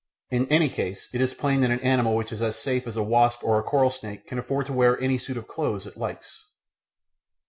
In 0.31 0.47
any 0.47 0.67
case 0.67 1.09
it 1.13 1.21
is 1.21 1.35
plain 1.35 1.61
that 1.61 1.69
an 1.69 1.79
animal 1.81 2.15
which 2.15 2.31
is 2.31 2.41
as 2.41 2.55
safe 2.55 2.87
as 2.87 2.97
a 2.97 3.03
wasp 3.03 3.43
or 3.43 3.59
a 3.59 3.63
coral 3.63 3.91
snake 3.91 4.25
can 4.25 4.39
afford 4.39 4.65
to 4.65 4.73
wear 4.73 4.99
any 4.99 5.19
suit 5.19 5.37
of 5.37 5.47
clothes 5.47 5.85
it 5.85 5.95
likes. 5.95 6.43